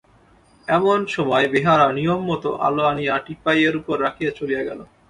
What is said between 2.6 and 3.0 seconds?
আলো